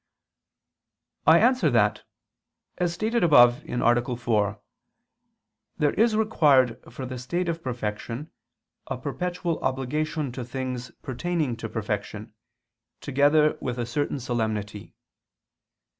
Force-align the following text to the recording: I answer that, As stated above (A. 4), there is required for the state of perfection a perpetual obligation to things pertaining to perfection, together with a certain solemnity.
I 1.27 1.37
answer 1.37 1.69
that, 1.69 2.05
As 2.79 2.91
stated 2.91 3.23
above 3.23 3.63
(A. 3.67 4.15
4), 4.15 4.59
there 5.77 5.93
is 5.93 6.15
required 6.15 6.81
for 6.91 7.05
the 7.05 7.19
state 7.19 7.47
of 7.47 7.61
perfection 7.61 8.31
a 8.87 8.97
perpetual 8.97 9.59
obligation 9.63 10.31
to 10.31 10.43
things 10.43 10.89
pertaining 11.03 11.55
to 11.57 11.69
perfection, 11.69 12.33
together 12.99 13.59
with 13.61 13.77
a 13.77 13.85
certain 13.85 14.19
solemnity. 14.19 14.95